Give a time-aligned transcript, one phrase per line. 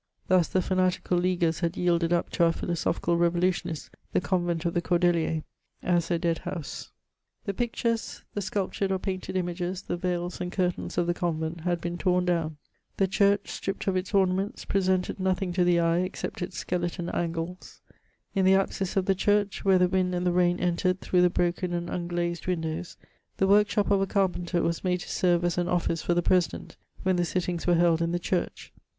[0.29, 4.73] Thus the fanatical leaguers had yielded up to our philosophical revolu tionists the convent of
[4.73, 5.43] the Cordeliers,
[5.83, 6.89] as a dead house.
[7.45, 11.81] The pictures, the sculptured or painted images, the veils and curtains of the convent, had
[11.81, 12.57] been torn down;
[12.97, 17.79] the church, stripped of its ornaments, presented nothing to the eye except its skeleton angles;
[18.33, 21.29] in the apsis of the church, where the wind and the rain entered through the
[21.29, 22.97] broken and unglazed windows,
[23.37, 26.75] the workshop of a carpenter was made to serve as an office for the president,
[27.03, 28.73] when the sittings were held in the church.